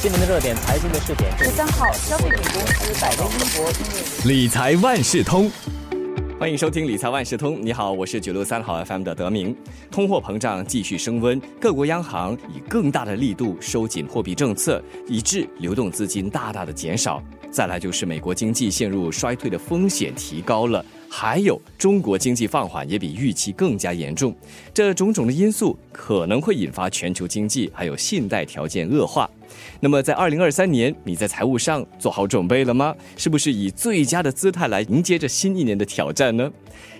[0.00, 1.36] 新闻的热点，财经的试点。
[1.36, 5.50] 十三号，消费品公司百威英博理财万事通，
[6.38, 7.58] 欢迎收听理财万事通。
[7.60, 9.56] 你好，我是九六三号 FM 的德明。
[9.90, 17.20] 通货膨胀继续升温，各国央行以更大的力度收紧货币政策，以致流动资金大大的减少。
[17.50, 20.84] 再来就是美国经济陷入衰退的风险提高了。
[21.10, 24.34] 还有中国经济放缓也比预期更加严重，
[24.72, 29.28] 这种种的因素可能会引发全球经济还有信贷条件恶化。
[29.80, 32.94] 那么在二零二三年，你在财务上做好准备了吗？
[33.16, 36.50] 是不是以最佳的姿态来迎接着新一年的挑战呢？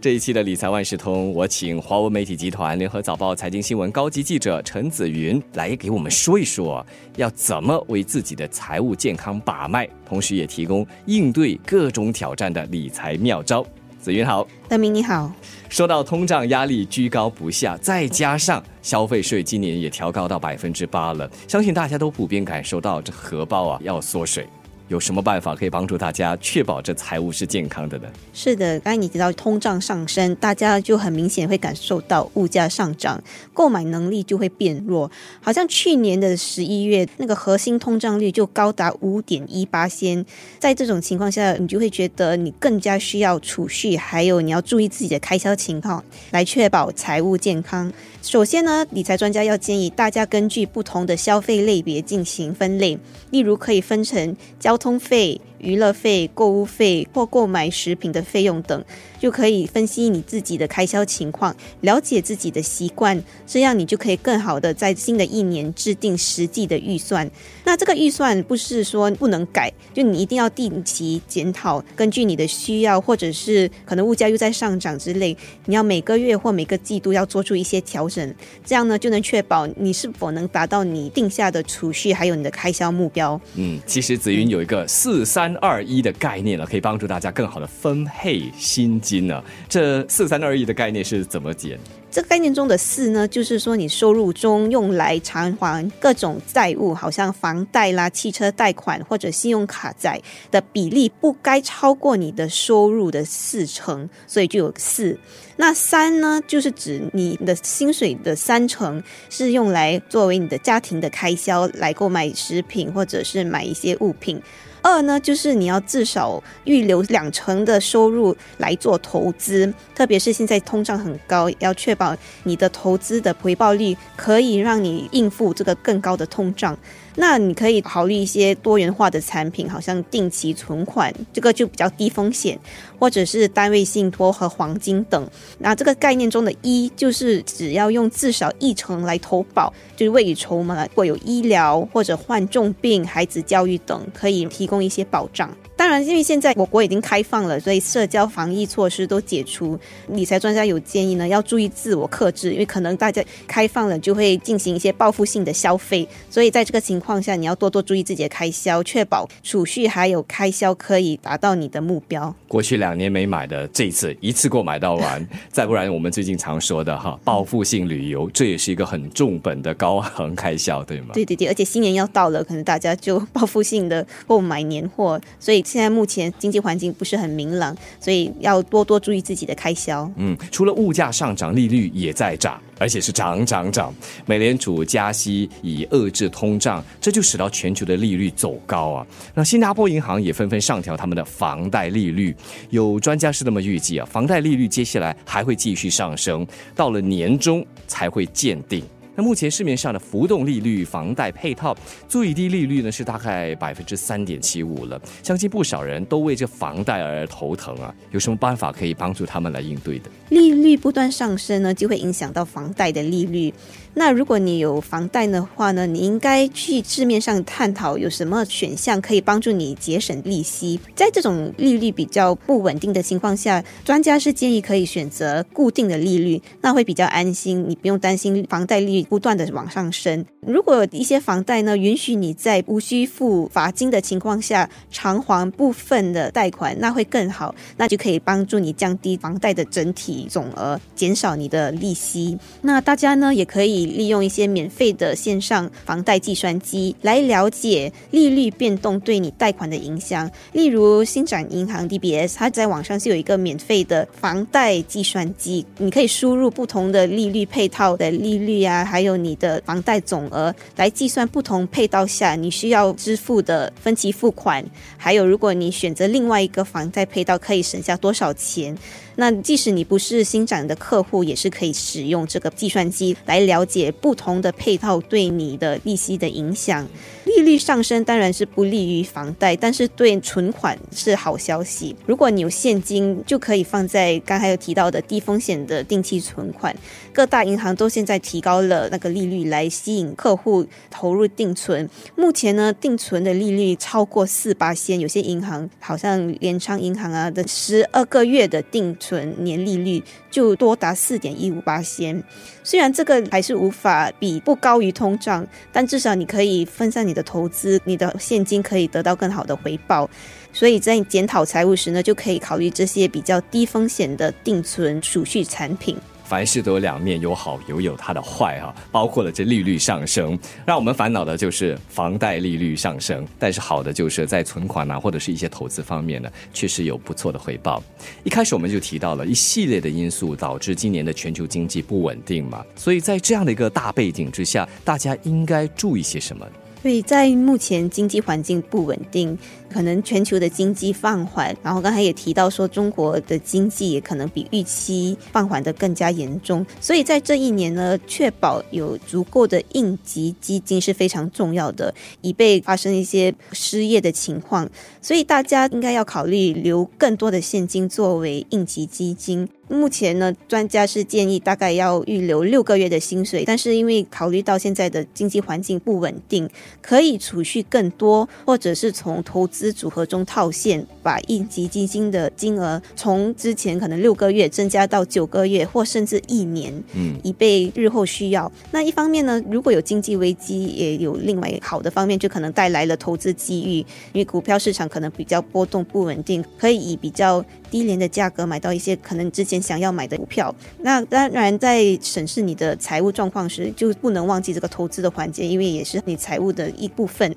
[0.00, 13.66] 这一期的理财万事通，我请华文媒体集团联合早报财经新闻高级记者陈子云来给我们说一说，要怎么为自己的财务健康把脉，同时也提供应对各种挑战的理财妙招。
[14.06, 15.32] 子云好，德明你好。
[15.68, 24.46] 说到通胀压力居高不下，再加上消费税今年也调高到百分之八了，相信大家都普遍感受到这荷包啊要缩水。
[24.88, 28.08] 有什么办法可以帮助大家确保这财务是健康的呢？
[28.32, 33.20] 是的，刚才你提到通胀上升，大家就很明显会感受到物价上涨，
[33.52, 35.10] 购买能力就会变弱。
[35.40, 40.24] 好像去年的十一月，那个核心通胀率就高达五点一八先，
[40.60, 47.92] 在这种情况下，你就会觉得你更加需要储蓄，还有你要注意自己的开销情况，来确保财务健康。
[48.26, 52.98] 首先呢，理财专家要建议大家根据不同的消费类别进行分类，
[53.30, 55.40] 例如可以分成交通费。
[55.58, 58.84] 娱乐费、购物费或购买食品的费用等，
[59.18, 67.28] 就可以分析你自己的开销情况，了解自己的习惯，这样你就可以更好的在新的一年制定实际的预算。
[67.64, 78.34] 那这个预算不是说不能改，就你一定要定期检讨，根据你的需要，或者是可能物价又在上涨之类，你要每个月或每个季度要做出一些调整，
[78.64, 83.40] 这样呢就能确保你是否能达到你定下的储蓄还有你的开销目标。
[83.54, 85.45] 嗯，其实紫云有一个四三。
[85.46, 89.40] 三二一的概念了，可以帮助大家更好的分配薪金呢。
[89.68, 91.78] 这四三二一的概念是怎么解？
[92.10, 100.20] 这个概念中的四呢，就是说你收入中用来偿还各种债务，好像房贷啦、汽车贷款或者信用卡债
[100.50, 105.16] 的比例，不该超过你的收入的四成，所以就有四。
[105.58, 114.42] 那三呢，就是指你的薪水的三成是用来作为你的家庭的开销，来购买食品或者是买一些物品。
[114.86, 126.78] 二呢，就是你要至少预留两成的收入来做投资，特别是现在通胀很高，要确保你的投资的回报率可以让你应付这个更高的通胀。
[127.18, 132.58] 那你可以考虑一些多元化的产品，好像定期存款，这个就比较低风险，
[132.98, 135.28] 或者是单位信托和黄金等。
[135.58, 145.50] 那这个概念中的一，就是只要用至少一成来投保，就是未雨绸缪了，如果有医疗或者患重病、孩子教育等，可以提供一些保障。
[145.76, 149.78] 当然，因为现在我国已经开放了，所以社交防疫措施都解除。
[150.08, 162.34] 理财专家有建议呢，要注意自我克制，因为可能大家开放了就会进行一些报复性的消费，所以在这个情况下，你要多多注意自己的开销，确保储蓄还有开销可以达到你的目标。
[162.48, 171.08] 过去两年没买的，这一次一次过买到完， 再不然我们最近常说的哈，报复性旅游，这也是一个很重本的高昂开销，对吗？
[171.12, 175.62] 对对对，而且新年要到了，可能大家就报复性的购买年货，所以。
[175.66, 180.08] 现在目前经济环境不是很明朗，所以要多多注意自己的开销。
[180.16, 183.94] 嗯，除了物价上涨，利率也在涨，而且是涨涨涨。
[184.26, 189.06] 美联储加息以遏制通胀，这就使到全球的利率走高啊。
[189.34, 192.34] 那新加坡银行也纷纷上调他们的房贷利率，
[192.70, 198.82] 有专家是这么预计啊，房贷利率接下来还会继续上升，到了年中才会见顶。
[199.16, 201.74] 那目前市面上的浮动利率房贷配套
[202.06, 207.92] 最低利率呢是大概百分之三点七五了，相信不少人都为这房贷而头疼啊。
[208.12, 210.10] 有什么办法可以帮助他们来应对的？
[210.28, 213.52] 利率不断上升呢，就会影响到房贷的利率。
[213.98, 220.78] 那如果你有房贷的话呢，你应该去市面上探讨有什么选项可以帮助你节省利息。
[220.94, 230.22] 在这种利率比较不稳定的情况下，专家是建议可以选择固定的利率，那会比较安心，你不用担心房贷利率不断的往上升。
[230.46, 242.36] 如果一些房贷呢允许你在无需付罚金的情况下偿还部分的贷款，那会更好，那就可以帮助你降低房贷的整体总额，减少你的利息。
[242.60, 243.85] 那大家呢也可以。
[243.86, 250.30] 利用一些免费的线上房贷计算机来了解利率变动对你贷款的影响。
[250.52, 264.64] 例如，新展银行 DBS，它在网上是有一个免费的房贷计算机，你可以输入不同的利率配套的利率啊，还有你的房贷总额，来计算不同配套下你需要支付的分期付款，
[264.96, 268.76] 还有如果你选择另外一个房贷配套，可以省下多少钱。
[269.16, 276.86] 那即使你不是新展的客户，也是可以使用这个计算机来了解不同的配套对你的利息的影响。
[277.24, 281.94] 利率上升当然是不利于房贷，但是对存款是好消息。
[282.06, 286.74] 如果你有现金，就可以放在刚才有提到的低风险的定期存款。
[287.12, 291.88] 各大银行都现在提高了那个利率来吸引客户投入定存。
[292.14, 300.00] 目前呢，定存的利率超过四八仙，有些银行好像联昌银行啊的十二个月的定存年利率
[300.30, 302.22] 就多达四点一五八仙。
[302.62, 307.16] 虽然这个还是无法比不高于通胀，但至少你可以分散你。
[307.16, 310.06] 的投资，你的现金可以得到更好的回报，
[310.52, 315.96] 所以在检讨财务时呢，就可以考虑这些比较低风险的定存储蓄产品。
[316.26, 323.24] 凡事都有两面，有好有有它的坏哈，包括了这利率上升，让我们烦恼的就是房贷利率上升。
[323.38, 327.82] 但是好的就是在存款啊或者是一些投资方面呢，确实有不错的回报。
[328.24, 336.46] 一开始我们就提到了一系列的因素导致今年的全球经济不稳定嘛，所以在这样的一个大背景之下，大家应该注意些什么？
[336.86, 339.36] 所以在目前经济环境不稳定。
[339.68, 346.64] 可能全球的经济放缓，然后刚才也提到说，中国的经济也可能比预期放缓的更加严重。
[346.80, 351.92] 所以在这一年呢，确保有足够的应急基金是非常重要的，
[352.22, 354.70] 以备发生一些失业的情况。
[355.02, 359.46] 所以大家应该要考虑留更多的现金作为应急基金。
[359.68, 366.48] 目前呢，专家是建议大概要预留六个月的薪水，但是因为考虑到现在的经济环境不稳定，
[366.80, 378.50] 可以储蓄更多，或者是从投资组合中套现，把应急基金的金额从之前可能六个月增加到九个月，或甚至一年，嗯，以备日后需要。
[378.70, 383.78] 那一方面呢，如果有经济危机，也有另外好的方面，就可能带来了投资机遇，
[384.12, 390.54] 因为股票市场可能比较波动不稳定，可以以比较低廉的价格买到一些可能之前想要买的股票。
[390.80, 397.34] 那当然，在审视你的财务状况时，就不能忘记这个投资的环节，因为也是你财务的一部分。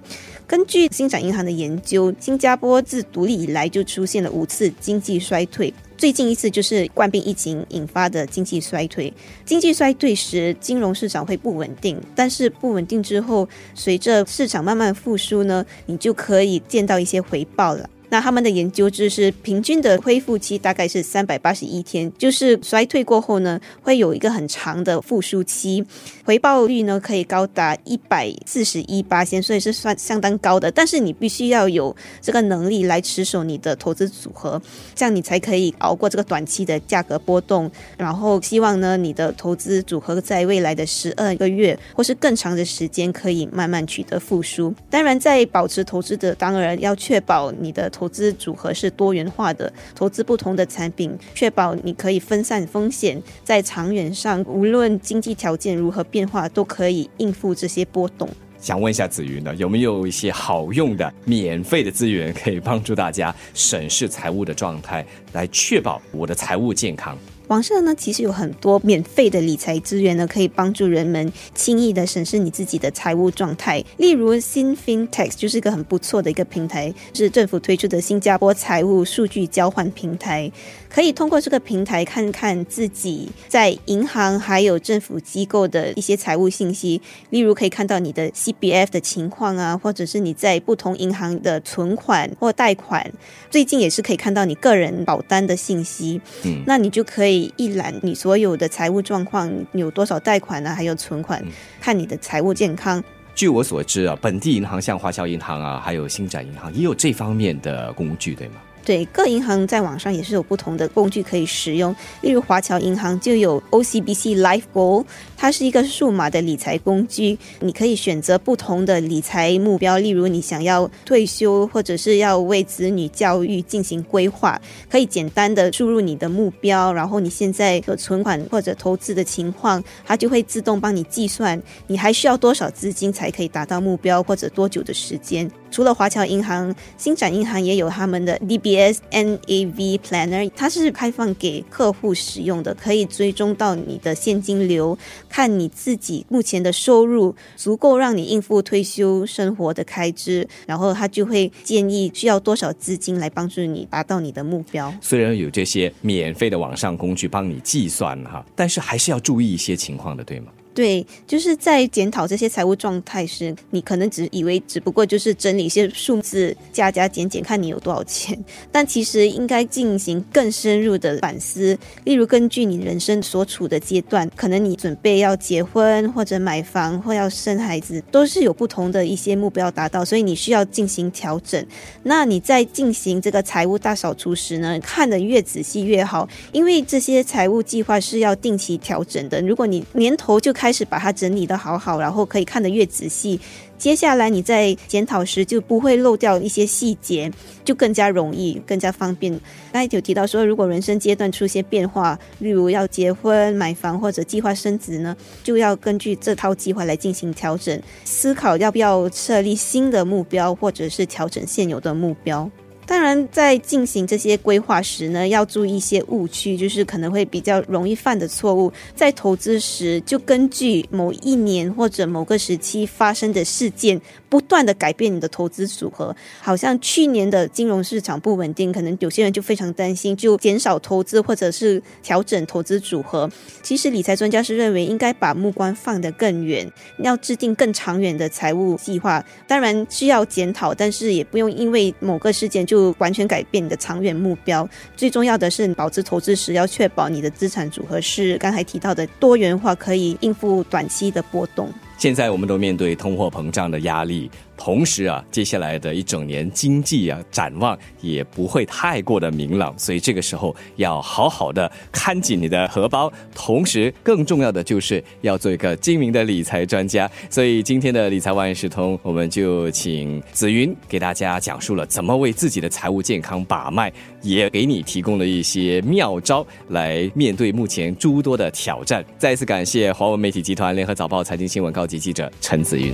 [0.48, 2.14] 根据新展银行的研究。
[2.20, 9.12] 新加坡自独立以来就出现了五次经济衰退，最近一次就是冠病疫情引发的经济衰退。
[9.46, 17.90] 经济衰退时，金融市场会不稳定，但是不稳定之后，随着市场慢慢复苏呢，你就可以见到一些回报了。
[18.10, 25.86] 那他们的研究就是平均的恢复期大概是三百八十一天，就是衰退过后呢，会有一个很长的复苏期，
[26.26, 30.72] 回报率呢可以高达一百四十一八千，所以是算相当高的。
[30.72, 34.60] 但是你必须要有这个能力来持守你的投资组合，
[34.96, 37.70] 这样你才可以熬过这个短期的价格波动。
[37.96, 44.74] 然后希望呢，你的投资组合在未来的十二个月或是更长的时间可以慢慢取得复苏。
[44.90, 47.88] 当然，在保持投资的，当然要确保你的。
[48.00, 58.30] 投资组合是多元化的，投资不同的产品，确保你可以分散风险，在长远上，无论经济条件如何变化，都可以应付这些波动。
[58.58, 67.18] 想问一下子云呢，有没有一些好用的免费的资源，可以帮助大家审视财务的状态，来确保我的财务健康？
[67.50, 73.84] 网上呢，其实有很多免费的理财资源呢，可以帮助人们轻易的审视你自己的财务状态。
[73.98, 80.52] 例如，新 FinTech 就是一个很不错的一个平台，是政府推出的新加坡财务数据交换平台。
[80.90, 93.12] 可以通过这个平台看看自己在银行还有政府机构的一些财务信息，例如可以看到你的 CBF 的情况啊，或者是你在不同银行的存款或贷款。
[93.50, 96.20] 最近也是可以看到你个人保单的信息。
[96.44, 97.54] 嗯，那你就可以。
[97.58, 100.74] 一览你所有的财务状况，有多少贷款啊？
[100.74, 101.44] 还有存款，
[101.82, 103.04] 看你的财务健康。
[103.36, 108.56] 据我所知啊，本地银行像华侨银行啊，还有星展银行也有这方面的工具，对吗？
[108.90, 111.96] 对，各银行在网上也是有不同的工具可以使用。
[112.22, 115.06] 例如华侨银行就有 OCBC Life Goal，
[115.38, 135.48] 它是一个数码的理财工具，你可以选择不同的理财目标，例如你想要退休，或者是要为子女教育进行规划，可以简单的输入你的目标，然后你现在的存款或者投资的情况，它就会自动帮你计算你还需要多少资金才可以达到目标，或者多久的时间。
[135.72, 144.98] 除了华侨银行，新展银行也有他们的 DBS NAV Planner，它是开放给客户使用的，可以追踪到你的现金流，
[145.28, 154.94] 看你自己目前的收入足够让你应付退休生活的开支，然后他就会建议需要多少资金来帮助你达到你的目标。
[155.02, 160.52] 虽然有这些免费的网上工具帮你计算哈，但是还是要注意一些情况的，对吗？
[160.80, 168.42] 对，就是在检讨这些财务状态时，你可能只以为只不过就是整理一些数字，加加减减，看你有多少钱。
[168.72, 171.78] 但其实应该进行更深入的反思。
[172.06, 181.62] 例如，根据你人生所处的阶段，可能你准备要结婚，或者买房，或要生孩子，都是有不同的一些目标达到，所以你需要进行调整。
[182.04, 189.42] 那你在进行这个财务大扫除时呢，看得越仔细越好，因为这些财务计划是要定期调整的。
[189.42, 193.40] 如果你年头就开开始把它整理的好好，然后可以看得越仔细。
[193.76, 197.32] 接下来你在检讨时就不会漏掉一些细节，
[197.66, 199.34] 就更加容易、更加方便。
[199.72, 212.48] 刚才有提到说，如果人生阶段出现变化，例如要结婚、买房或者计划生子呢，就要根据这套计划来进行调整，思考要不要设立新的目标，或者是调整现有的目标。
[212.90, 218.74] 当然，在进行这些规划时呢，要注意一些误区，就是可能会比较容易犯的错误。
[218.96, 226.16] 在投资时，就根据某一年或者某个时期发生的事件，不断的改变你的投资组合。
[226.40, 233.30] 好像去年的金融市场不稳定，可能有些人就非常担心，就减少投资或者是调整投资组合。
[233.64, 239.24] 其实，理财专家是认为应该把目光放得更远，要制定更长远的财务计划。
[239.48, 242.94] 当然需要检讨，但是也不用因为某个事件就。
[243.00, 244.68] 完全改变你的长远目标。
[244.98, 251.72] 最重要的是，保持投资时要确保你的资产组合是刚才提到的多元化，可以应付短期的波动。
[252.00, 267.10] 现在我们都面对通货膨胀的压力，同时啊，接下来的一整年经济啊展望也不会太过的明朗，所以这个时候要好好的看紧你的荷包，同时更重要的就是要做一个精明的理财专家。
[267.30, 279.04] 所以今天的理财万事通，我们就请紫云给大家讲述了怎么为自己的财务健康把脉，也给你提供了一些妙招来面对目前诸多的挑战。
[279.18, 281.88] 再次感谢华文媒体集团联合早报财经新闻高。
[281.90, 282.94] 级记者陈子云，